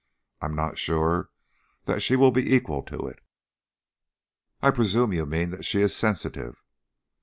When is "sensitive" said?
5.95-6.63